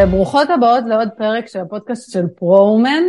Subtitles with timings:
[0.00, 3.02] אה, ברוכות הבאות לעוד פרק של הפודקאסט של פרו-אומן.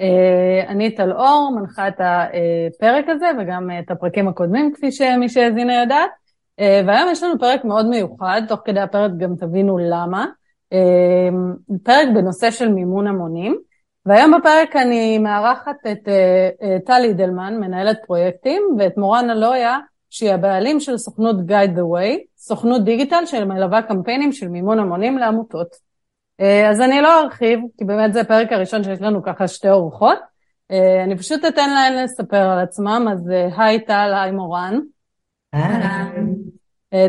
[0.00, 5.80] אה, אני טל אור, מנחה את הפרק הזה וגם את הפרקים הקודמים, כפי שמי שהאזינה
[5.80, 6.10] יודעת.
[6.60, 10.26] אה, והיום יש לנו פרק מאוד מיוחד, תוך כדי הפרק גם תבינו למה.
[11.82, 13.58] פרק בנושא של מימון המונים.
[14.06, 16.08] והיום בפרק אני מארחת את
[16.86, 19.78] טל אידלמן, מנהלת פרויקטים, ואת מורן אלויה,
[20.10, 25.87] שהיא הבעלים של סוכנות Guide the Way, סוכנות דיגיטל שמלווה קמפיינים של מימון המונים לעמותות.
[26.40, 30.18] אה, אז אני לא ארחיב, כי באמת זה הפרק הראשון שיש לנו ככה שתי אורחות.
[30.70, 34.78] אה, אני פשוט אתן להן לספר על עצמם, אז אה, היי טל, היי מורן.
[35.54, 36.26] אהלן.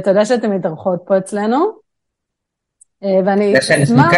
[0.03, 1.79] תודה שאתן מתארחות פה אצלנו.
[3.25, 4.11] ואני אשמח...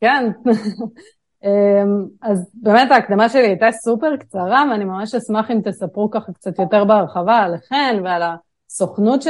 [0.00, 0.30] כן.
[2.22, 6.84] אז באמת ההקדמה שלי הייתה סופר קצרה, ואני ממש אשמח אם תספרו ככה קצת יותר
[6.84, 9.22] בהרחבה עליכן ועל הסוכנות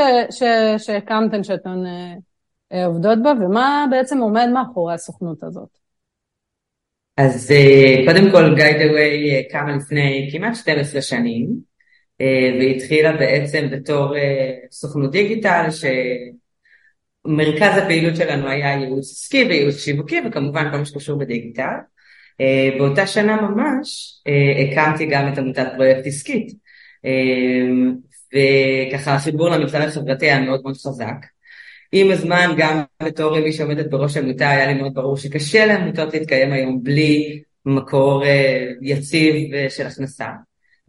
[0.78, 1.82] שהקמתן, שאתן
[2.72, 5.68] עובדות בה, ומה בעצם עומד מאחורי הסוכנות הזאת?
[7.16, 11.76] אז אה, קודם כל גיידווי אה, קמה לפני כמעט 12 שנים,
[12.60, 14.14] והתחילה בעצם בתור
[14.70, 15.66] סוכנות דיגיטל,
[17.26, 21.74] שמרכז הפעילות שלנו היה ייעוץ עסקי וייעוץ שיווקי, וכמובן כל מה שקשור בדיגיטל.
[22.78, 24.20] באותה שנה ממש
[24.62, 26.52] הקמתי גם את עמותת פרויקט עסקית,
[28.32, 31.35] וככה החיבור למגזר החברתי היה מאוד מאוד חזק.
[31.92, 36.52] עם הזמן, גם בתור מי שעומדת בראש העמותה, היה לי מאוד ברור שקשה לעמותות להתקיים
[36.52, 38.26] היום בלי מקור uh,
[38.82, 40.28] יציב uh, של הכנסה.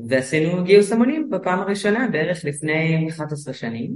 [0.09, 3.91] ועשינו גיוס המונים בפעם הראשונה, בערך לפני 11 שנים.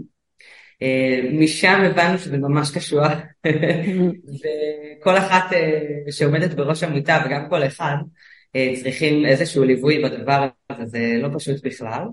[0.83, 3.11] Uh, משם הבנו שזה ממש קשוח,
[4.99, 5.55] וכל אחת
[6.11, 7.95] שעומדת בראש עמותה, וגם כל אחד,
[8.75, 12.03] צריכים איזשהו ליווי בדבר הזה, זה לא פשוט בכלל.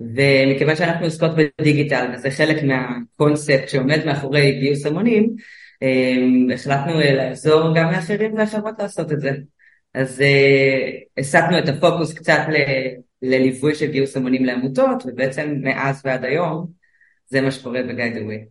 [0.00, 5.34] ומכיוון שאנחנו עוסקות בדיגיטל וזה חלק מהקונספט שעומד מאחורי גיוס המונים,
[5.82, 9.30] אמ, החלטנו לעזור גם לאחרים ואחרות לעשות את זה.
[9.94, 16.24] אז uh, הסטנו את הפוקוס קצת ל- לליווי של גיוס המונים לעמותות, ובעצם מאז ועד
[16.24, 16.66] היום
[17.26, 18.44] זה מה שקורה בגיידווי.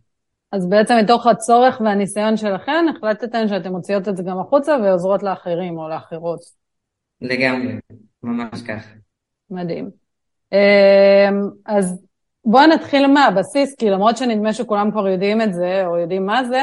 [0.51, 5.77] אז בעצם מתוך הצורך והניסיון שלכם, החלטתם שאתם מוציאות את זה גם החוצה ועוזרות לאחרים
[5.77, 6.39] או לאחרות.
[7.21, 7.73] לגמרי,
[8.23, 8.93] ממש ככה.
[9.49, 10.02] מדהים.
[10.53, 12.05] אמ, אז
[12.45, 16.61] בואו נתחיל מהבסיס, כי למרות שנדמה שכולם כבר יודעים את זה, או יודעים מה זה,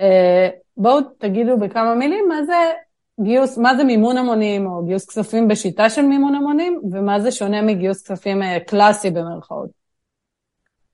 [0.00, 2.72] אה, בואו תגידו בכמה מילים מה זה
[3.20, 7.62] גיוס, מה זה מימון המונים, או גיוס כספים בשיטה של מימון המונים, ומה זה שונה
[7.62, 9.78] מגיוס כספים אה, קלאסי במרכאות.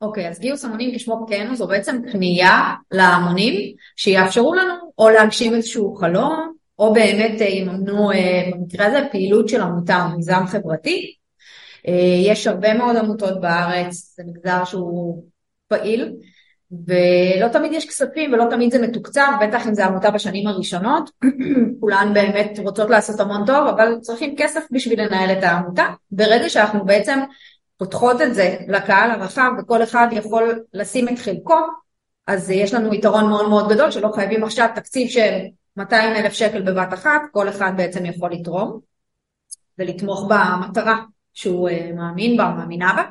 [0.00, 5.54] אוקיי, okay, אז גיוס המונים כשמו כן זו בעצם פנייה להמונים שיאפשרו לנו או להגשים
[5.54, 8.10] איזשהו חלום, או באמת אה, יממנו
[8.54, 11.14] במקרה הזה פעילות של עמותה או מיזם חברתי,
[12.24, 15.24] יש הרבה מאוד עמותות בארץ, זה מגזר שהוא
[15.68, 16.12] פעיל,
[16.86, 21.10] ולא תמיד יש כספים ולא תמיד זה מתוקצב, בטח אם זה עמותה בשנים הראשונות,
[21.80, 25.86] כולן באמת רוצות לעשות המון טוב, אבל צריכים כסף בשביל לנהל את העמותה.
[26.10, 27.20] ברגע שאנחנו בעצם
[27.76, 31.58] פותחות את זה לקהל הרחב וכל אחד יכול לשים את חלקו,
[32.26, 35.38] אז יש לנו יתרון מאוד מאוד גדול שלא חייבים עכשיו תקציב של
[35.76, 38.80] 200 אלף שקל בבת אחת, כל אחד בעצם יכול לתרום
[39.78, 41.02] ולתמוך במטרה
[41.34, 43.02] שהוא אה, מאמין בה, מאמינה בה.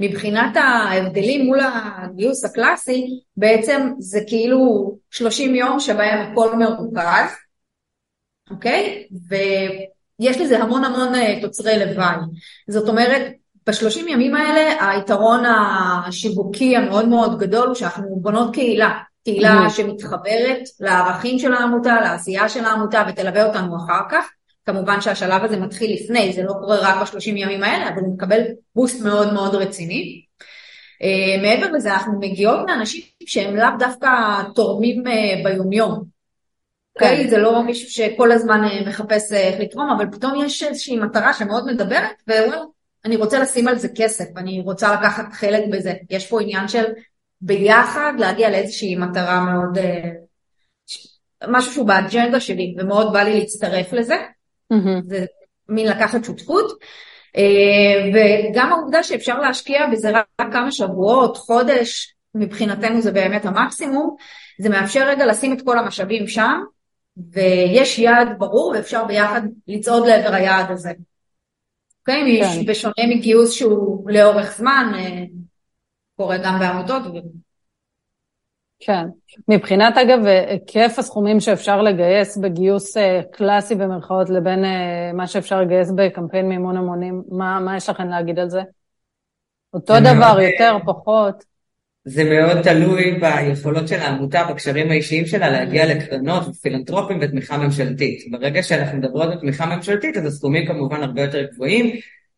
[0.00, 7.30] מבחינת ההבדלים מול הגיוס הקלאסי, בעצם זה כאילו 30 יום שבהם הכל מרוכז,
[8.50, 9.06] אוקיי?
[9.28, 12.16] ויש לזה המון המון אה, תוצרי לוואי.
[12.68, 13.32] זאת אומרת,
[13.66, 19.70] בשלושים ימים האלה היתרון השיווקי המאוד מאוד גדול הוא שאנחנו בונות קהילה, קהילה mm-hmm.
[19.70, 24.24] שמתחברת לערכים של העמותה, לעשייה של העמותה ותלווה אותנו אחר כך.
[24.66, 28.40] כמובן שהשלב הזה מתחיל לפני, זה לא קורה רק בשלושים ימים האלה, אבל הוא מקבל
[28.74, 30.22] בוסט מאוד מאוד רציני.
[31.02, 34.08] Uh, מעבר לזה, אנחנו מגיעות מאנשים שהם לאו דווקא
[34.54, 36.04] תורמים uh, ביומיום.
[36.94, 37.24] אוקיי?
[37.24, 37.30] Okay?
[37.30, 41.66] זה לא מישהו שכל הזמן uh, מחפש איך לתרום, אבל פתאום יש איזושהי מטרה שמאוד
[41.66, 42.72] מדברת, והוא
[43.04, 45.94] אני רוצה לשים על זה כסף, אני רוצה לקחת חלק בזה.
[46.10, 46.84] יש פה עניין של
[47.40, 49.78] ביחד להגיע לאיזושהי מטרה מאוד...
[51.48, 54.16] משהו שהוא באג'נדה שלי, ומאוד בא לי להצטרף לזה.
[54.72, 55.02] Mm-hmm.
[55.06, 55.24] זה
[55.68, 56.72] מין לקחת שותפות.
[57.36, 64.16] אה, וגם העובדה שאפשר להשקיע בזה רק כמה שבועות, חודש, מבחינתנו זה באמת המקסימום,
[64.58, 66.60] זה מאפשר רגע לשים את כל המשאבים שם,
[67.32, 70.92] ויש יעד ברור ואפשר ביחד לצעוד לעבר היעד הזה.
[72.00, 72.42] אוקיי?
[72.42, 72.44] Okay?
[72.44, 72.66] כן.
[72.66, 75.24] בשונה מגיוס שהוא לאורך זמן, אה,
[76.16, 77.02] קורה גם בעמותות
[78.86, 79.06] כן.
[79.48, 85.90] מבחינת, אגב, היקף הסכומים שאפשר לגייס בגיוס אה, קלאסי במרכאות לבין אה, מה שאפשר לגייס
[85.96, 88.60] בקמפיין מימון המונים, מה, מה יש לכם להגיד על זה?
[89.74, 91.44] אותו דבר, מאוד, יותר, פחות?
[92.04, 98.18] זה מאוד תלוי ביכולות של העמותה, בקשרים האישיים שלה, להגיע לקרנות ופילנטרופים ותמיכה ממשלתית.
[98.30, 101.86] ברגע שאנחנו מדברות על תמיכה ממשלתית, אז הסכומים כמובן הרבה יותר גבוהים.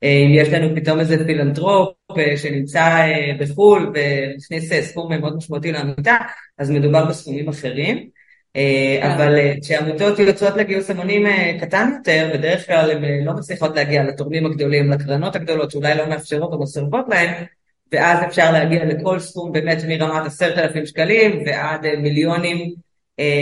[0.02, 1.94] אם יש לנו פתאום איזה פילנטרופ
[2.36, 3.06] שנמצא
[3.40, 6.16] בחו"ל ומכניס סכום מאוד משמעותי לעמותה,
[6.58, 8.08] אז מדובר בסכומים אחרים.
[8.54, 9.10] כן.
[9.10, 11.26] אבל כשעמותות יוצאות לגיוס המונים
[11.60, 16.52] קטן יותר, בדרך כלל הן לא מצליחות להגיע לתורמים הגדולים, לקרנות הגדולות, שאולי לא מאפשרות
[16.52, 17.44] או מסרבות להן,
[17.92, 22.74] ואז אפשר להגיע לכל סכום באמת מרמת עשרת אלפים שקלים ועד מיליונים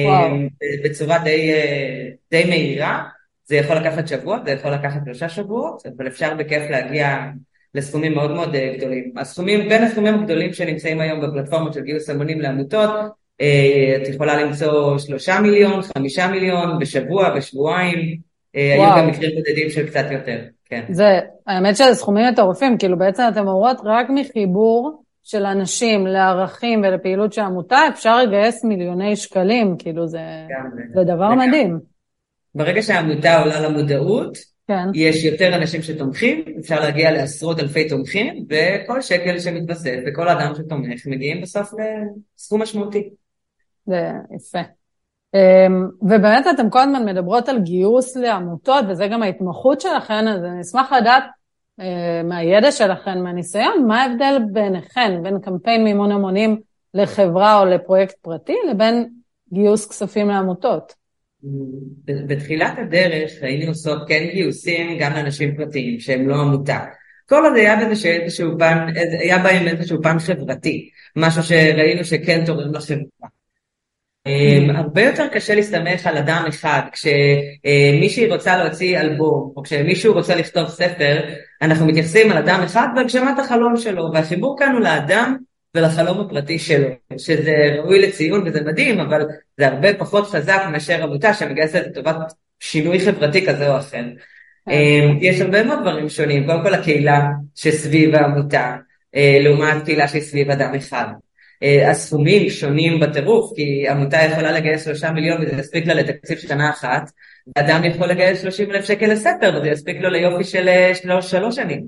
[0.05, 0.37] וואו.
[0.85, 1.53] בצורה די,
[2.31, 3.03] די מהירה.
[3.47, 7.17] זה יכול לקחת שבוע, זה יכול לקחת שלושה שבועות, אבל אפשר בכיף להגיע
[7.75, 9.13] לסכומים מאוד מאוד גדולים.
[9.17, 12.91] הסכומים, בין הסכומים הגדולים שנמצאים היום בפלטפורמות של גיוס המונים לעמותות,
[13.37, 17.99] את יכולה למצוא שלושה מיליון, חמישה מיליון, בשבוע, בשבועיים,
[18.55, 18.95] וואו.
[18.95, 20.85] היו גם מקרים בודדים של קצת יותר, כן.
[20.91, 27.33] זה, האמת שזה סכומים מטורפים, כאילו בעצם אתם אומרות רק מחיבור של אנשים לערכים ולפעילות
[27.33, 30.21] של עמותה, אפשר לגייס מיליוני שקלים, כאילו זה,
[30.95, 31.39] זה דבר וגם.
[31.39, 31.96] מדהים.
[32.57, 34.39] ברגע שהעמותה עולה למודעות,
[34.69, 34.89] כן.
[34.95, 41.07] יש יותר אנשים שתומכים, אפשר להגיע לעשרות אלפי תומכים, וכל שקל שמתווסף וכל אדם שתומך
[41.07, 41.73] מגיעים בסוף
[42.37, 43.09] לסכום משמעותי.
[43.87, 44.59] זה יפה.
[45.35, 50.61] אמ, ובאמת אתם כל הזמן מדברות על גיוס לעמותות, וזה גם ההתמחות שלכן, אז אני
[50.61, 51.25] אשמח לדעת
[51.81, 56.61] אה, מהידע שלכן, מהניסיון, מה ההבדל ביניכן, בין קמפיין מימון המונים
[56.95, 59.09] לחברה או לפרויקט פרטי, לבין
[59.53, 61.06] גיוס כספים לעמותות?
[62.05, 66.79] בתחילת הדרך היינו עושות כן גיוסים גם לאנשים פרטיים שהם לא עמותה.
[67.29, 68.87] כל עוד היה בזה איזשהו פן,
[69.21, 73.29] היה בהם איזשהו פן חברתי, משהו שראינו שכן תורם לחברה.
[74.27, 80.35] אמ, הרבה יותר קשה להסתמך על אדם אחד, כשמישהי רוצה להוציא אלבום, או כשמישהו רוצה
[80.35, 81.21] לכתוב ספר,
[81.63, 85.37] אנחנו מתייחסים על אדם אחד והגשמת החלום שלו, והחיבור כאן הוא לאדם
[85.77, 86.89] ולחלום הפרטי שלו,
[87.19, 89.27] שזה ראוי לציון וזה מדהים, אבל
[89.59, 92.17] זה הרבה פחות חזק מאשר עמותה שמגייסת לטובת
[92.61, 93.91] שינוי חברתי כזה או אחר.
[93.97, 94.73] כן.
[94.73, 98.77] אמ, יש הרבה מאוד דברים שונים, קודם כל הקהילה שסביב העמותה,
[99.15, 101.07] אה, לעומת קהילה שהיא סביב אדם אחד.
[101.63, 106.71] אה, הסכומים שונים בטירוף, כי עמותה יכולה לגייס שלושה מיליון וזה יספיק לה לתקציב שנה
[106.71, 107.11] אחת,
[107.57, 111.57] ואדם יכול לגייס שלושים אלף שקל לספר וזה יספיק לו ליופי של אה, שלוש, שלוש
[111.57, 111.87] שנים.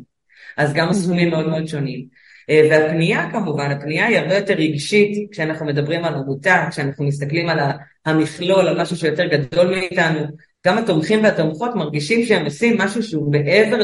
[0.56, 2.27] אז גם הסכומים מאוד מאוד שונים.
[2.50, 7.58] אה, והפנייה כמובן, הפנייה היא הרבה יותר רגשית כשאנחנו מדברים על עמותה, כשאנחנו מסתכלים על
[8.06, 10.20] המכלול, על משהו שיותר גדול מאיתנו.
[10.66, 13.78] גם התומכים והתומכות מרגישים שהם עושים משהו שהוא מעבר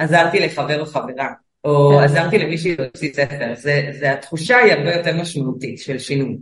[0.00, 1.28] לעזרתי לחבר או חברה.
[1.64, 2.04] או כן.
[2.04, 6.36] עזרתי למישהי להוציא ספר, זה, זה התחושה היא הרבה יותר משמעותית של שינוי.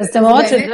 [0.00, 0.66] אז אתם אומרות שזה...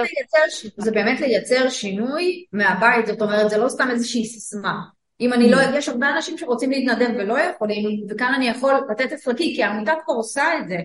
[0.77, 4.81] זה באמת לייצר שינוי מהבית, זאת אומרת, זה לא סתם איזושהי סיסמה.
[5.21, 9.25] אם אני לא, יש הרבה אנשים שרוצים להתנדב ולא יכולים, וכאן אני יכול לתת את
[9.25, 10.79] חלקי, כי העמותה כבר עושה את זה,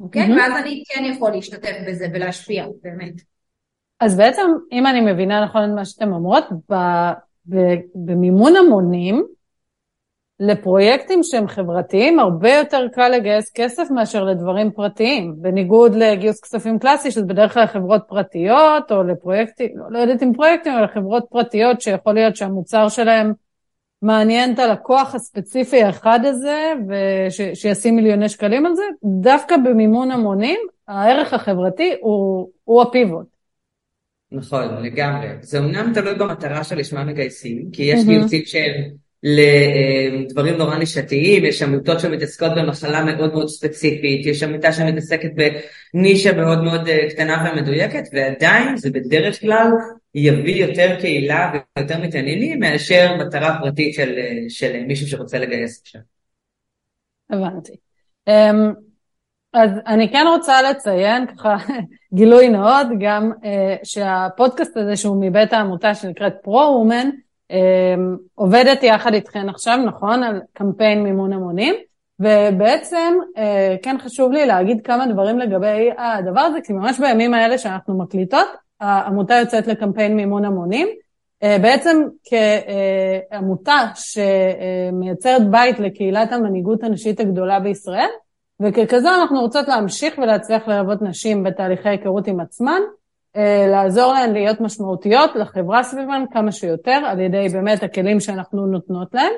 [0.00, 0.32] אוקיי?
[0.36, 3.14] ואז אני כן יכול להשתתף בזה ולהשפיע, באמת.
[4.00, 4.42] אז בעצם,
[4.72, 6.44] אם אני מבינה נכון את מה שאתם אומרות,
[7.94, 9.26] במימון המונים,
[10.40, 17.10] לפרויקטים שהם חברתיים הרבה יותר קל לגייס כסף מאשר לדברים פרטיים, בניגוד לגיוס כספים קלאסי
[17.10, 21.80] שזה בדרך כלל חברות פרטיות או לפרויקטים, לא, לא יודעת אם פרויקטים, אבל חברות פרטיות
[21.80, 23.32] שיכול להיות שהמוצר שלהם
[24.02, 31.32] מעניין את הלקוח הספציפי האחד הזה ושישים מיליוני שקלים על זה, דווקא במימון המונים הערך
[31.34, 33.26] החברתי הוא, הוא הפיבוט.
[34.32, 35.28] נכון, לגמרי.
[35.40, 42.00] זה אמנם תלוי במטרה שלשמה מגייסים, כי יש גיוסים שהם לדברים נורא נישתיים, יש עמותות
[42.00, 45.30] שמתעסקות במחלה מאוד מאוד ספציפית, יש עמותה שמתעסקת
[45.94, 49.66] בנישה מאוד מאוד אה, קטנה ומדויקת, ועדיין זה בדרך כלל
[50.14, 56.00] יביא יותר קהילה ויותר מתעניינים מאשר מטרה פרטית של, אה, של מישהו שרוצה לגייס עכשיו.
[57.30, 57.72] הבנתי.
[58.30, 58.32] Um,
[59.52, 61.56] אז אני כן רוצה לציין, ככה
[62.14, 63.32] גילוי נאות, גם
[63.84, 67.25] שהפודקאסט הזה שהוא מבית העמותה שנקראת פרו-אומן, אמ,
[68.34, 71.74] עובדת יחד איתכן עכשיו, נכון, על קמפיין מימון המונים,
[72.20, 77.58] ובעצם אה, כן חשוב לי להגיד כמה דברים לגבי הדבר הזה, כי ממש בימים האלה
[77.58, 78.46] שאנחנו מקליטות,
[78.80, 80.88] העמותה יוצאת לקמפיין מימון המונים.
[81.42, 82.02] אה, בעצם
[83.30, 88.08] כעמותה שמייצרת בית לקהילת המנהיגות הנשית הגדולה בישראל,
[88.60, 92.80] וככזו אנחנו רוצות להמשיך ולהצליח ללוות נשים בתהליכי היכרות עם עצמן,
[93.68, 99.32] לעזור להן להיות משמעותיות לחברה סביבן כמה שיותר, על ידי באמת הכלים שאנחנו נותנות להן.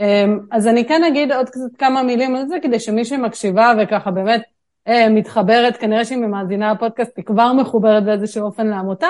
[0.00, 4.10] אה, אז אני כן אגיד עוד קצת כמה מילים על זה, כדי שמי שמקשיבה וככה
[4.10, 4.42] באמת
[4.88, 9.08] אה, מתחברת, כנראה שהיא ממאזינה הפודקאסט, היא כבר מחוברת באיזשהו אופן לעמותה.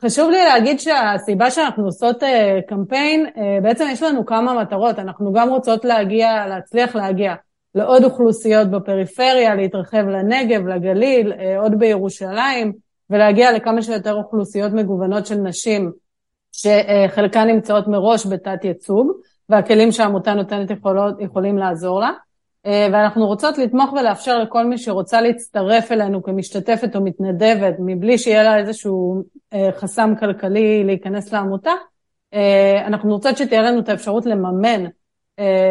[0.00, 2.22] חשוב לי להגיד שהסיבה שאנחנו עושות
[2.68, 3.26] קמפיין,
[3.62, 7.34] בעצם יש לנו כמה מטרות, אנחנו גם רוצות להגיע, להצליח להגיע
[7.74, 12.72] לעוד אוכלוסיות בפריפריה, להתרחב לנגב, לגליל, עוד בירושלים,
[13.12, 15.92] ולהגיע לכמה שיותר אוכלוסיות מגוונות של נשים,
[16.52, 19.12] שחלקן נמצאות מראש בתת ייצוג,
[19.48, 22.10] והכלים שהעמותה נותנת יכולות, יכולים לעזור לה.
[22.66, 28.42] אה, ואנחנו רוצות לתמוך ולאפשר לכל מי שרוצה להצטרף אלינו כמשתתפת או מתנדבת, מבלי שיהיה
[28.42, 31.72] לה איזשהו אה, חסם כלכלי להיכנס לעמותה,
[32.34, 34.84] אה, אנחנו רוצות שתהיה לנו את האפשרות לממן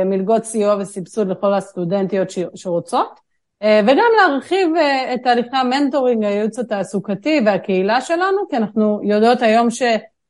[0.05, 3.19] מלגות סיוע וסבסוד לכל הסטודנטיות שרוצות,
[3.63, 4.69] וגם להרחיב
[5.13, 9.81] את תהליכי המנטורינג, הייעוץ התעסוקתי והקהילה שלנו, כי אנחנו יודעות היום ש...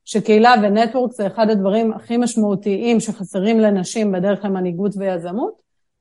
[0.05, 5.53] שקהילה ונטוורק זה אחד הדברים הכי משמעותיים שחסרים לנשים בדרך למנהיגות ויזמות.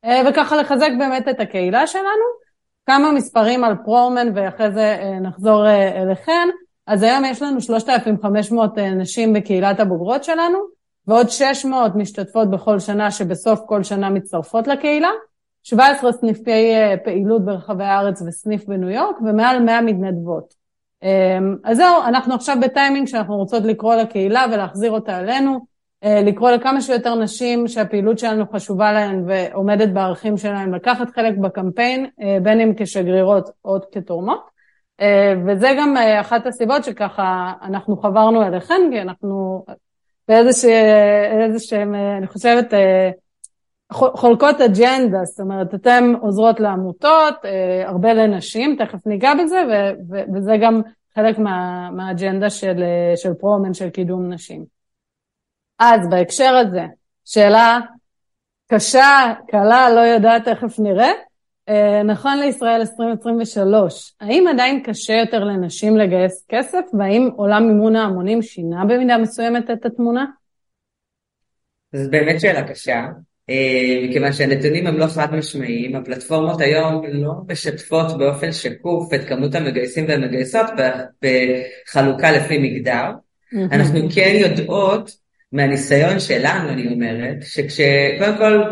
[0.05, 2.41] אה, וככה לחזק באמת את הקהילה שלנו.
[2.87, 6.49] כמה מספרים על פרומן ואחרי זה אה, נחזור אה, אליכן.
[6.87, 10.59] אז היום יש לנו 3,500 נשים בקהילת הבוגרות שלנו,
[11.07, 15.11] ועוד 600 משתתפות בכל שנה שבסוף כל שנה מצטרפות לקהילה,
[15.63, 16.73] 17 סניפי
[17.05, 20.55] פעילות ברחבי הארץ וסניף בניו יורק, ומעל 100 מתנדבות.
[21.65, 25.71] אז זהו, אנחנו עכשיו בטיימינג שאנחנו רוצות לקרוא לקהילה ולהחזיר אותה אלינו.
[26.05, 32.07] אה, לקרוא לכמה שיותר נשים שהפעילות שלנו חשובה להן ועומדת בערכים שלהן, לקחת חלק בקמפיין,
[32.23, 34.51] אה, בין אם כשגרירות או כתורמות.
[35.01, 39.65] אה, וזה גם אחת הסיבות שככה אנחנו חברנו אליכן, כי אנחנו
[40.29, 42.75] באיזשהם, אני חושבת,
[43.93, 47.35] חולקות אג'נדה, זאת אומרת, אתן עוזרות לעמותות,
[47.85, 49.63] הרבה לנשים, תכף ניגע בזה,
[50.35, 50.81] וזה גם
[51.15, 52.83] חלק מה, מהאג'נדה של,
[53.17, 54.65] של פרומן, של קידום נשים.
[55.79, 56.85] אז בהקשר הזה,
[57.25, 57.79] שאלה
[58.73, 61.11] קשה, קלה, לא יודעת, תכף נראה.
[61.69, 68.43] אה, נכון לישראל 2023, האם עדיין קשה יותר לנשים לגייס כסף, והאם עולם מימון ההמונים
[68.43, 70.25] שינה במידה מסוימת את התמונה?
[71.93, 73.09] זו באמת שאלה קשה, אה,
[74.09, 80.05] מכיוון שהנתונים הם לא חד משמעיים, הפלטפורמות היום לא משתפות באופן שקוף את כמות המגייסים
[80.09, 80.67] והמגייסות
[81.23, 83.11] בחלוקה לפי מגדר.
[83.73, 85.11] אנחנו כן יודעות
[85.53, 88.63] מהניסיון שלנו, אני אומרת, שכשקודם כל,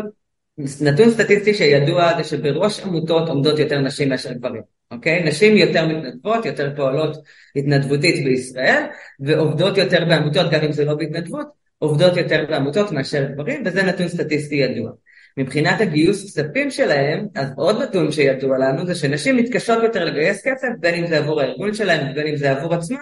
[0.81, 5.23] נתון סטטיסטי שידוע זה שבראש עמותות עומדות יותר נשים מאשר גברים, אוקיי?
[5.23, 7.17] נשים יותר מתנדבות, יותר פועלות
[7.55, 8.83] התנדבותית בישראל,
[9.19, 11.47] ועובדות יותר בעמותות, גם אם זה לא בהתנדבות,
[11.79, 14.91] עובדות יותר בעמותות מאשר גברים, וזה נתון סטטיסטי ידוע.
[15.37, 20.67] מבחינת הגיוס כספים שלהם, אז עוד נתון שידוע לנו זה שנשים מתקשות יותר לגייס כסף,
[20.79, 22.97] בין אם זה עבור הארגון שלהם ובין אם זה עבור עצמם,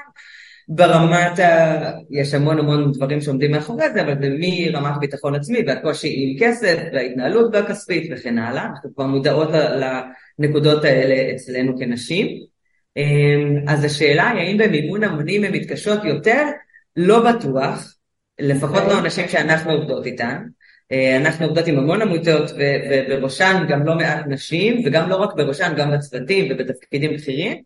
[0.68, 1.92] ברמת ה...
[2.12, 4.30] יש המון המון דברים שעומדים מאחורי זה, אבל זה
[4.74, 9.50] מרמת ביטחון עצמי והקושי עם כסף וההתנהלות הכספית וכן הלאה, אנחנו כבר מודעות
[10.40, 12.28] לנקודות האלה אצלנו כנשים.
[12.98, 16.44] אמ, אז השאלה היא האם במימון המונים הן מתקשות יותר?
[16.96, 17.97] לא בטוח,
[18.40, 20.44] לפחות לא אנשים שאנחנו עובדות איתן.
[20.92, 25.74] אה, אנחנו עובדות עם המון עמותות ובראשן גם לא מעט נשים, וגם לא רק בראשן,
[25.78, 27.62] גם בצוותים ובתפקידים בכירים.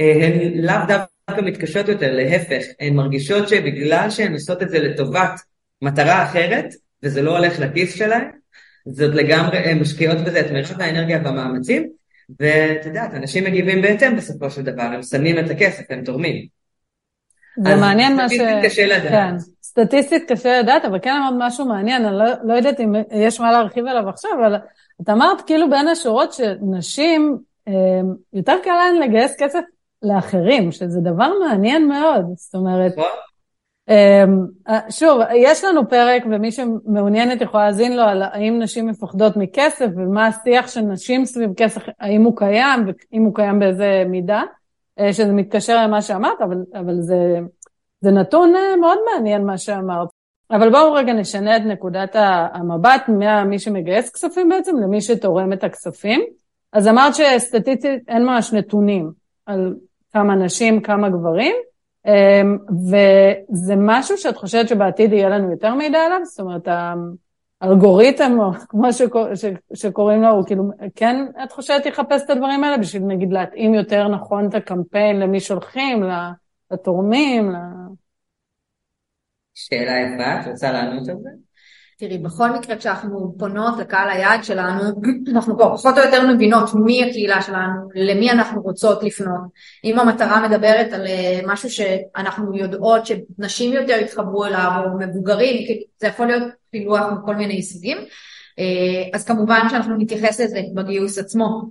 [0.00, 5.40] אה, הן לאו דווקא מתקשות יותר, להפך, הן מרגישות שבגלל שהן עושות את זה לטובת
[5.82, 6.66] מטרה אחרת,
[7.02, 8.24] וזה לא הולך לכיס שלהן,
[8.86, 11.88] זאת לגמרי, הן משקיעות בזה את מרחב האנרגיה והמאמצים,
[12.40, 16.57] ואת יודעת, אנשים מגיבים בהתאם בסופו של דבר, הם שמים את הכסף, הם תורמים.
[17.62, 18.32] זה מעניין מה ש...
[18.32, 19.10] סטטיסטית קשה לדעת.
[19.10, 23.40] כן, סטטיסטית קשה לדעת, אבל כן אמרת משהו מעניין, אני לא, לא יודעת אם יש
[23.40, 24.56] מה להרחיב עליו עכשיו, אבל
[25.02, 27.38] את אמרת כאילו בין השורות שנשים,
[27.68, 27.72] אה,
[28.32, 29.60] יותר קל להן לגייס כסף
[30.02, 32.92] לאחרים, שזה דבר מעניין מאוד, זאת אומרת.
[33.88, 34.46] אמ,
[34.90, 40.26] שוב, יש לנו פרק ומי שמעוניינת יכולה להאזין לו על האם נשים מפחדות מכסף ומה
[40.26, 44.44] השיח של נשים סביב כסף, האם הוא קיים ואם הוא קיים באיזה מידה, אה,
[45.12, 47.38] שזה מתקשר למה שאמרת, אבל, אבל זה,
[48.00, 50.08] זה נתון אה, מאוד מעניין מה שאמרת.
[50.50, 52.16] אבל בואו רגע נשנה את נקודת
[52.52, 56.24] המבט ממי שמגייס כספים בעצם למי שתורם את הכספים.
[56.72, 59.10] אז אמרת שסטטיסטית אין ממש נתונים
[59.46, 59.74] על
[60.12, 61.56] כמה נשים, כמה גברים,
[62.06, 66.20] אמ, וזה משהו שאת חושבת שבעתיד יהיה לנו יותר מידע עליו?
[66.24, 66.68] זאת אומרת,
[67.60, 72.64] האלגוריתם, או כמו שקור, ש, שקוראים לו, הוא כאילו, כן, את חושבת יחפש את הדברים
[72.64, 76.02] האלה בשביל נגיד להתאים יותר נכון את הקמפיין למי שולחים,
[76.70, 77.50] לתורמים?
[77.50, 77.56] ל...
[79.54, 81.47] שאלה יפה, את רוצה לענות על זה?
[81.98, 84.82] תראי, בכל מקרה כשאנחנו פונות לקהל היעד שלנו,
[85.32, 89.40] אנחנו כבר פחות או יותר מבינות מי הקהילה שלנו, למי אנחנו רוצות לפנות.
[89.84, 96.06] אם המטרה מדברת על אה, משהו שאנחנו יודעות שנשים יותר יתחברו אליו, או מבוגרים, זה
[96.06, 97.98] יכול להיות פילוח מכל מיני סוגים,
[98.58, 98.64] אה,
[99.14, 101.62] אז כמובן שאנחנו נתייחס לזה בגיוס עצמו.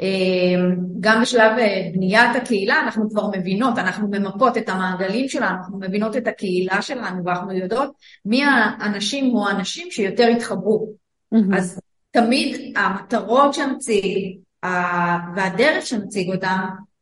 [0.00, 5.78] אמ, גם בשלב אה, בניית הקהילה אנחנו כבר מבינות, אנחנו ממפות את המעגלים שלנו, אנחנו
[5.78, 7.90] מבינות את הקהילה שלנו ואנחנו יודעות
[8.24, 10.88] מי האנשים או האנשים שיותר התחברו.
[11.34, 11.56] Mm-hmm.
[11.56, 11.80] אז
[12.10, 14.38] תמיד המטרות שנציג
[15.36, 16.58] והדרך שנציג אותן,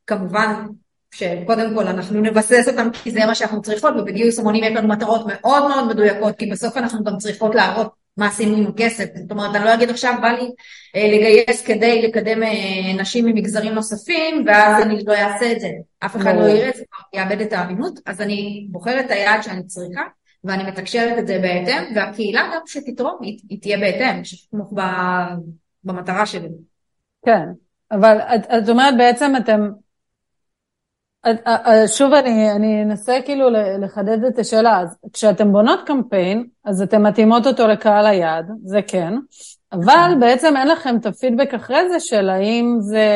[0.07, 0.67] כמובן
[1.15, 5.27] שקודם כל אנחנו נבסס אותם כי זה מה שאנחנו צריכות ובגיוס המונים יש לנו מטרות
[5.27, 9.57] מאוד מאוד מדויקות כי בסוף אנחנו גם צריכות להראות מה עשינו עם הכסף, זאת אומרת
[9.57, 10.51] אני לא אגיד עכשיו בא לי
[10.97, 15.69] אה, לגייס כדי לקדם אה, נשים ממגזרים נוספים ואז אני לא אעשה את זה,
[16.01, 16.83] אף אחד לא יראה את זה,
[17.15, 20.03] יאבד את האמינות, אז אני בוחרת את היעד שאני צריכה
[20.45, 24.73] ואני מתקשרת את זה בהתאם והקהילה גם שתתרום היא, היא תהיה בהתאם, שתתמוך
[25.85, 26.49] במטרה שלי.
[27.27, 27.45] כן,
[27.91, 29.69] אבל את, את אומרת בעצם אתם
[31.87, 37.47] שוב אני, אני אנסה כאילו לחדד את השאלה, אז כשאתם בונות קמפיין, אז אתם מתאימות
[37.47, 39.15] אותו לקהל היעד, זה כן,
[39.73, 40.21] אבל נכון.
[40.21, 43.07] בעצם אין לכם את הפידבק אחרי זה של האם זה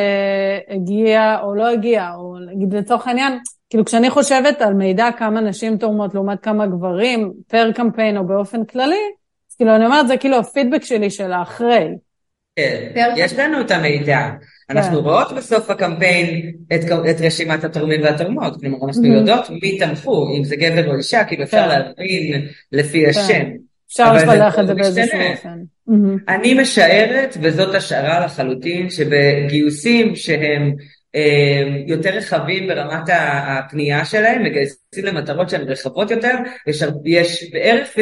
[0.68, 3.38] הגיע או לא הגיע, או נגיד לצורך העניין,
[3.70, 8.64] כאילו כשאני חושבת על מידע כמה נשים תורמות לעומת כמה גברים, פר קמפיין או באופן
[8.64, 9.04] כללי,
[9.50, 11.88] אז כאילו אני אומרת זה כאילו הפידבק שלי של האחרי.
[12.56, 14.18] כן, יש לנו את המידע.
[14.70, 15.04] אנחנו כן.
[15.04, 20.56] רואות בסוף הקמפיין את, את רשימת התורמים והתורמות, כלומר אנחנו יודעות מי תמכו, אם זה
[20.56, 21.68] גבר או אישה, כאילו אפשר כן.
[21.68, 23.10] להבין לפי כן.
[23.10, 23.50] השם.
[23.88, 25.58] אפשר לפלח את זה באיזשהו אופן.
[26.28, 30.72] אני משערת, וזאת השערה לחלוטין, שבגיוסים שהם
[31.86, 36.34] יותר רחבים ברמת הפנייה שלהם, מגייסים למטרות שהן רחבות יותר,
[36.66, 37.98] יש, יש בערך 50-50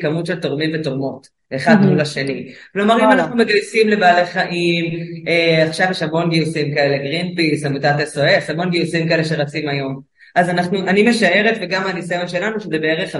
[0.00, 1.76] כמות של תורמים ותורמות, אחד.
[1.80, 2.52] מול השני.
[2.72, 4.84] כלומר, אם אנחנו מגייסים לבעלי חיים,
[5.28, 10.00] אה, עכשיו יש המון גיוסים כאלה, גרין פיס, עמותת SOS, המון גיוסים כאלה שרצים היום.
[10.34, 13.18] אז אנחנו, אני משערת, וגם מהניסיון שלנו, שזה בערך 50-50,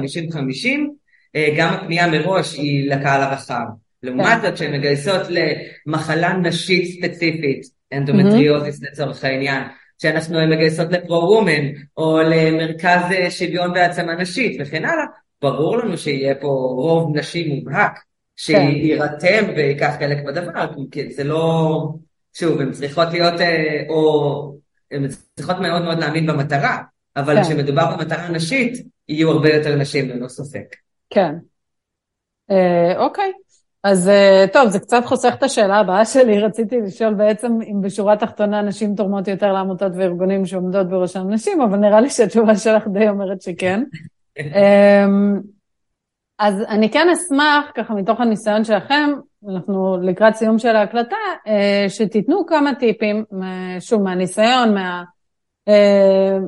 [1.36, 3.64] אה, גם הפנייה מראש היא לקהל הרחב.
[4.02, 5.22] לעומת זאת, שהן מגייסות
[5.86, 9.62] למחלה נשית ספציפית, אנדומטריוזיס לצורך העניין,
[9.98, 15.04] שאנחנו מגייסות לפרו-וומן, או למרכז שוויון והעצמה נשית וכן הלאה,
[15.42, 16.46] ברור לנו שיהיה פה
[16.76, 17.98] רוב נשי מובהק,
[18.36, 21.88] שיירתם וייקח חלק בדבר, כי זה לא,
[22.34, 24.54] שוב, הן צריכות להיות, אה, או
[24.90, 26.78] הן צריכות מאוד מאוד להאמין במטרה,
[27.16, 27.42] אבל כן.
[27.42, 30.76] כשמדובר במטרה נשית, יהיו הרבה יותר נשים ללא ספק.
[31.10, 31.34] כן.
[32.50, 33.32] אה, אוקיי.
[33.84, 36.40] אז אה, טוב, זה קצת חוסך את השאלה הבאה שלי.
[36.40, 41.78] רציתי לשאול בעצם אם בשורה התחתונה נשים תורמות יותר לעמותות וארגונים שעומדות בראשם נשים, אבל
[41.78, 43.84] נראה לי שהתשובה שלך די אומרת שכן.
[44.38, 45.40] אמ,
[46.38, 49.10] אז אני כן אשמח, ככה מתוך הניסיון שלכם,
[49.48, 53.24] אנחנו לקראת סיום של ההקלטה, אה, שתיתנו כמה טיפים,
[53.80, 55.02] שוב, מהניסיון, מה...
[55.68, 56.38] אה,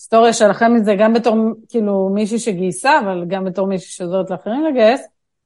[0.00, 1.36] מההיסטוריה שלכם מזה, גם בתור
[1.68, 5.00] כאילו מישהי שגייסה, אבל גם בתור מישהי שעוזרת לאחרים לגייס,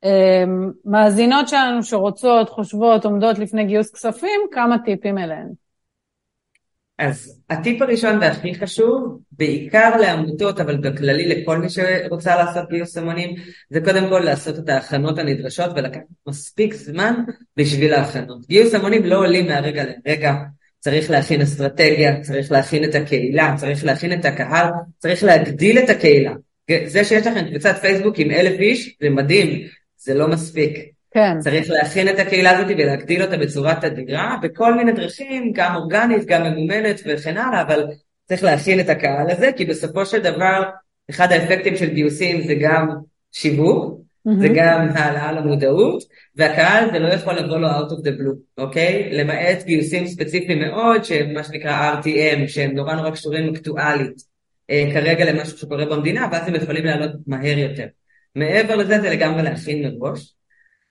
[0.04, 5.48] אמ, מאזינות שלנו שרוצות, חושבות, עומדות לפני גיוס כספים, כמה טיפים אליהן.
[6.98, 13.34] אז הטיפ הראשון והכי חשוב, בעיקר לעמותות, אבל בכללי לכל מי שרוצה לעשות גיוס המונים,
[13.70, 17.14] זה קודם כל לעשות את ההכנות הנדרשות ולקחת מספיק זמן
[17.56, 18.46] בשביל ההכנות.
[18.46, 20.34] גיוס המונים לא עולים מהרגע לרגע,
[20.84, 24.66] צריך להכין אסטרטגיה, צריך להכין את הקהילה, צריך להכין את הקהל,
[24.98, 26.32] צריך להגדיל את הקהילה.
[26.86, 29.66] זה שיש לכם קבוצת פייסבוק עם אלף איש, זה מדהים,
[29.96, 30.78] זה לא מספיק.
[31.10, 31.38] כן.
[31.40, 36.42] צריך להכין את הקהילה הזאת ולהגדיל אותה בצורה תדירה, בכל מיני דרכים, גם אורגנית, גם
[36.42, 37.86] ממומנת וכן הלאה, אבל
[38.24, 40.62] צריך להכין את הקהל הזה, כי בסופו של דבר,
[41.10, 42.88] אחד האפקטים של גיוסים זה גם
[43.32, 44.00] שיווק.
[44.40, 46.02] זה גם העלאה למודעות,
[46.36, 49.08] והקהל זה לא יכול לבוא לו out of the blue, אוקיי?
[49.12, 54.22] למעט גיוסים ספציפיים מאוד, שהם מה שנקרא RTM, שהם נורא נורא קשורים אקטואלית,
[54.70, 57.86] אה, כרגע למשהו שקורה במדינה, ואז הם יכולים לעלות מהר יותר.
[58.34, 60.34] מעבר לזה זה לגמרי להכין מראש.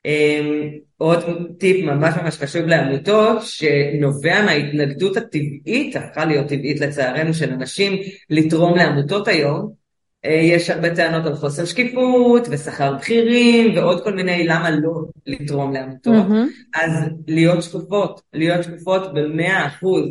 [0.06, 1.24] אמ, עוד
[1.60, 7.94] טיפ ממש ממש חשוב לעמותות, שנובע מההתנגדות הטבעית, הפכה להיות טבעית לצערנו, של אנשים
[8.30, 9.83] לתרום לעמותות היום.
[10.26, 15.74] אה, יש הרבה טענות על חוסר שקיפות ושכר בכירים ועוד כל מיני למה לא לתרום
[15.74, 16.14] לעמותות.
[16.14, 16.80] Mm-hmm.
[16.82, 16.92] אז
[17.28, 20.06] להיות שקופות, להיות שקופות במאה אחוז.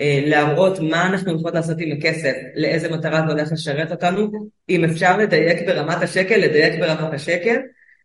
[0.00, 4.84] אה, להראות מה אנחנו יכולות לעשות עם הכסף, לאיזה מטרה זה הולך לשרת אותנו, אם
[4.84, 7.56] אפשר לדייק ברמת השקל, לדייק ברמת השקל,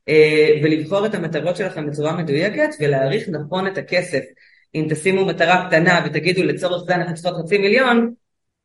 [0.10, 4.22] אה, ולבחור את המטרות שלכם בצורה מדויקת ולהעריך נכון את הכסף.
[4.76, 8.14] אם תשימו מטרה קטנה ותגידו לצורך זה אנחנו צריכות חצי מיליון,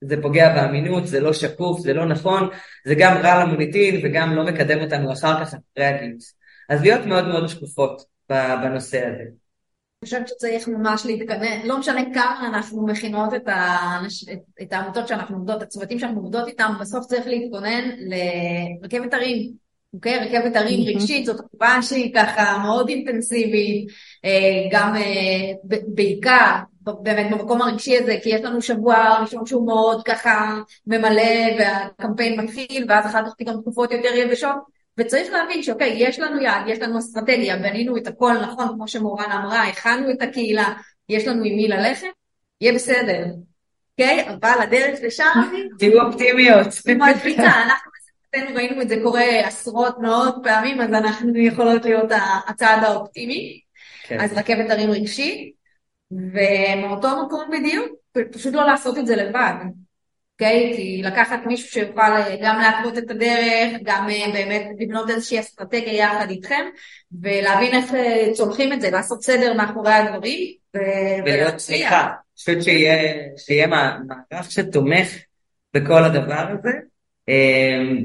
[0.09, 2.49] זה פוגע באמינות, זה לא שקוף, זה לא נכון,
[2.87, 6.35] זה גם רע למוניטין וגם לא מקדם אותנו אחר כך אחרי הגיוס.
[6.69, 9.23] אז להיות מאוד מאוד שקופות בנושא הזה.
[9.23, 15.09] אני חושבת שצריך ממש להתכנס, לא משנה כמה אנחנו מכינות את, האנש, את, את העמותות
[15.09, 19.53] שאנחנו עובדות, הצוותים שאנחנו עובדות איתם, בסוף צריך להתכונן לרכבת הרים,
[19.95, 20.19] אוקיי?
[20.19, 23.88] רכבת הרים רגשית, זאת תקופה שהיא ככה מאוד אינטנסיבית,
[24.25, 30.03] אה, גם אה, בעיקר באמת במקום הרגשי הזה, כי יש לנו שבוע ראשון שהוא מאוד
[30.05, 31.23] ככה ממלא
[31.59, 34.57] והקמפיין מתחיל, ואז אחר כך פתאום תקופות יותר יבשות.
[34.99, 39.31] וצריך להבין שאוקיי, יש לנו יעד, יש לנו אסטרטגיה, בנינו את הכל נכון, כמו שמורן
[39.33, 40.75] אמרה, הכנו את הקהילה,
[41.09, 42.07] יש לנו עם מי ללכת,
[42.61, 43.25] יהיה בסדר.
[43.92, 44.29] אוקיי?
[44.29, 45.51] אבל הדרך לשם...
[45.79, 46.66] תהיו אופטימיות.
[46.88, 52.11] מדביקה, אנחנו בסרטנו ראינו את זה קורה עשרות מאות פעמים, אז אנחנו יכולות להיות
[52.49, 53.61] הצעד האופטימי.
[54.07, 54.20] כן.
[54.20, 55.53] אז רכבת הרים רגשי,
[56.14, 57.87] ומאותו מקום בדיוק,
[58.33, 59.55] פשוט לא לעשות את זה לבד.
[60.35, 60.70] אוקיי?
[60.72, 60.77] Okay?
[60.77, 65.92] כי לקחת מישהו שיוכל אה, גם להתוות את הדרך, גם אה, באמת לבנות איזושהי אסטרטגיה
[65.92, 66.64] יחד איתכם,
[67.22, 70.55] ולהבין איך אה, צולחים את זה, לעשות סדר מאחורי הדברים.
[71.24, 72.59] ולהיות סליחה, פשוט
[73.37, 75.09] שיהיה מערך שתומך
[75.74, 76.70] בכל הדבר הזה.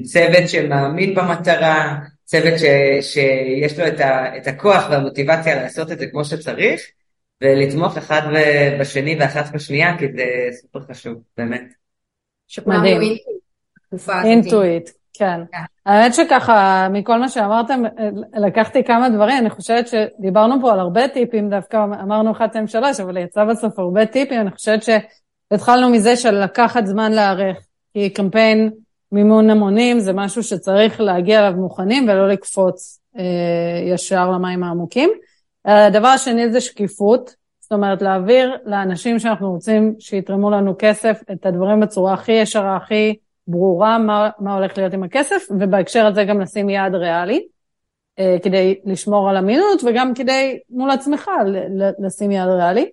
[0.04, 1.96] צוות שמאמין במטרה,
[2.26, 2.64] צוות ש,
[3.02, 6.82] שיש לו את, ה, את הכוח והמוטיבציה לעשות את זה כמו שצריך,
[7.42, 8.22] ולתמוך אחד
[8.80, 11.74] בשני ואחת בשנייה, כי זה סופר חשוב, באמת.
[12.68, 13.18] מדהים.
[14.24, 15.42] אינטואיט, כן.
[15.52, 15.58] כן.
[15.86, 17.84] האמת שככה, מכל מה שאמרתם,
[18.34, 23.00] לקחתי כמה דברים, אני חושבת שדיברנו פה על הרבה טיפים, דווקא אמרנו 1, 2, 3,
[23.00, 27.58] אבל יצא בסוף הרבה טיפים, אני חושבת שהתחלנו מזה של לקחת זמן להיערך,
[27.94, 28.70] כי קמפיין
[29.12, 35.10] מימון המונים זה משהו שצריך להגיע אליו מוכנים ולא לקפוץ אה, ישר למים העמוקים.
[35.66, 41.80] הדבר השני זה שקיפות, זאת אומרת, להעביר לאנשים שאנחנו רוצים שיתרמו לנו כסף את הדברים
[41.80, 43.16] בצורה הכי ישרה, הכי
[43.48, 47.48] ברורה, מה, מה הולך להיות עם הכסף, ובהקשר הזה גם לשים יעד ריאלי,
[48.20, 51.32] אה, כדי לשמור על אמינות, וגם כדי מול עצמך
[52.00, 52.92] לשים יעד ריאלי.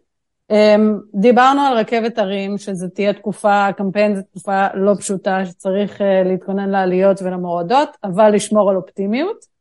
[0.51, 0.77] אה,
[1.15, 6.71] דיברנו על רכבת הרים, שזה תהיה תקופה, קמפיין זו תקופה לא פשוטה, שצריך אה, להתכונן
[6.71, 9.56] לעליות ולמורדות, אבל לשמור על אופטימיות.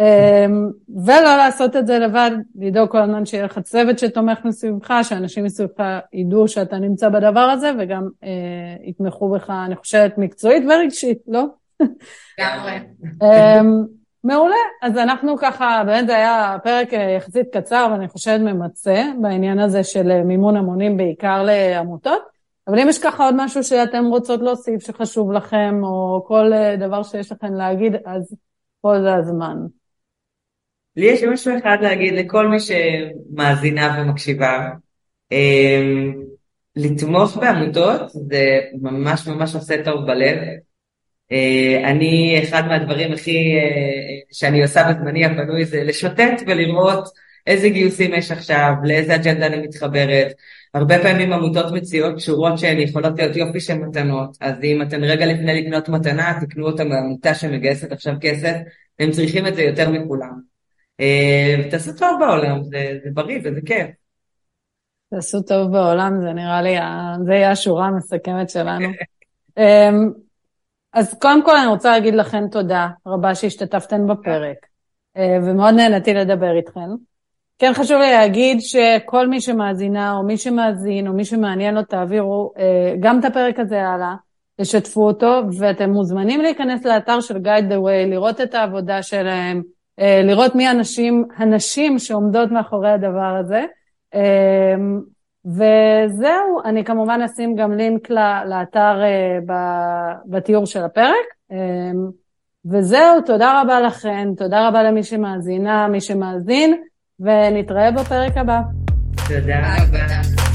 [0.00, 0.70] אמ,
[1.04, 5.84] ולא לעשות את זה לבד, לדאוג כל הזמן שיהיה לך צוות שתומך מסביבך, שאנשים מסביבך
[6.12, 8.28] ידעו שאתה נמצא בדבר הזה וגם אה,
[8.84, 11.44] יתמכו בך, אני חושבת, מקצועית ורגשית, לא?
[12.38, 12.72] לגמרי.
[13.22, 13.60] אה,
[14.24, 19.58] מעולה, אז אנחנו ככה, באמת זה היה פרק אה, יחסית קצר, ואני חושבת ממצה, בעניין
[19.58, 22.22] הזה של אה, מימון המונים בעיקר לעמותות.
[22.68, 27.02] אבל אם יש ככה עוד משהו שאתם רוצות להוסיף שחשוב לכם, או כל אה, דבר
[27.02, 28.36] שיש לכם להגיד, אז
[28.80, 29.56] פה זה הזמן.
[30.98, 34.68] לי יש משהו אחד להגיד לכל מי שמאזינה ומקשיבה.
[35.32, 36.14] אמ,
[36.76, 40.38] לתמוך בעמותות זה ממש ממש עושה טוב בלב.
[41.32, 47.08] אה, אני, אחד מהדברים הכי אה, שאני עושה בזמני הפנוי זה לשוטט ולראות
[47.46, 50.32] איזה גיוסים יש עכשיו, לאיזה אג'נדה אני מתחברת.
[50.74, 55.26] הרבה פעמים עמותות מציעות שורות שהן יכולות להיות יופי של מתנות, אז אם אתן רגע
[55.26, 58.54] לפני לקנות מתנה, תקנו אותה מעמותה שמגייסת עכשיו כסף,
[58.98, 60.57] הם צריכים את זה יותר מכולם.
[61.00, 63.90] אה, תעשו טוב בעולם, זה, זה בריא וזה כיף.
[65.10, 66.76] תעשו טוב בעולם, זה נראה לי,
[67.26, 68.88] זה יהיה השורה המסכמת שלנו.
[69.58, 70.10] אמ,
[70.92, 74.56] אז קודם כל אני רוצה להגיד לכם תודה רבה שהשתתפתן בפרק,
[75.16, 76.88] אה, ומאוד נהניתי לדבר איתכן.
[77.58, 82.52] כן חשוב לי להגיד שכל מי שמאזינה, או מי שמאזין, או מי שמעניין לו, תעבירו
[82.58, 84.14] אה, גם את הפרק הזה הלאה,
[84.60, 89.62] תשתפו אותו, ואתם מוזמנים להיכנס לאתר של Guide the Way, לראות את העבודה שלהם,
[89.98, 93.64] לראות מי הנשים, הנשים שעומדות מאחורי הדבר הזה.
[94.14, 94.74] אה,
[95.44, 98.10] וזהו, אני כמובן אשים גם לינק
[98.46, 99.38] לאתר אה,
[100.26, 101.26] בתיאור של הפרק.
[102.70, 106.82] וזהו, תודה רבה לכן, תודה רבה למי שמאזינה, מי שמאזין,
[107.20, 108.60] ונתראה בפרק הבא.
[109.28, 110.47] תודה רבה.